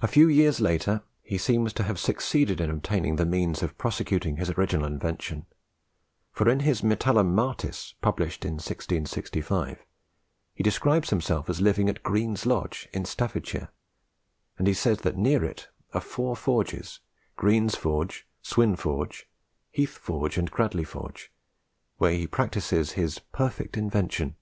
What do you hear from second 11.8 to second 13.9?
at Green's Lodge, in Staffordshire;